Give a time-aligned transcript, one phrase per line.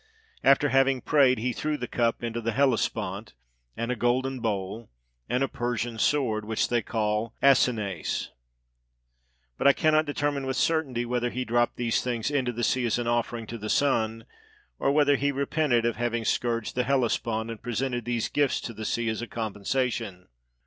[0.43, 3.33] After having prayed, he threw the cup into the Hellespont,
[3.77, 4.89] and a golden bowl,
[5.29, 8.29] and a Persian sword, which they call acinace;
[9.59, 12.97] but I cannot determine with certainty whether he dropped these things into the sea as
[12.97, 14.25] an offering to the sun,
[14.79, 18.85] or whether he repented of having scourged the Hellespont, and presented these gifts to the
[18.85, 20.27] sea as a compensation.